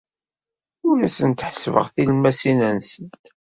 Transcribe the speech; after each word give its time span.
Ur 0.87 0.97
asent-ḥessbeɣ 1.07 1.87
tilmmasin-nsent. 1.95 3.23